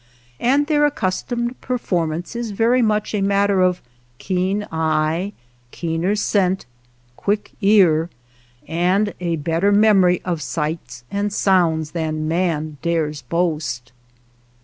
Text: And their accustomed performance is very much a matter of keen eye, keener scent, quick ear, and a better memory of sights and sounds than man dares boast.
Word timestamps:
And 0.39 0.65
their 0.65 0.83
accustomed 0.87 1.61
performance 1.61 2.35
is 2.35 2.49
very 2.49 2.81
much 2.81 3.13
a 3.13 3.21
matter 3.21 3.61
of 3.61 3.83
keen 4.17 4.65
eye, 4.71 5.31
keener 5.69 6.15
scent, 6.15 6.65
quick 7.15 7.51
ear, 7.61 8.09
and 8.67 9.13
a 9.19 9.35
better 9.35 9.71
memory 9.71 10.19
of 10.25 10.41
sights 10.41 11.03
and 11.11 11.31
sounds 11.31 11.91
than 11.91 12.27
man 12.27 12.77
dares 12.81 13.21
boast. 13.21 13.91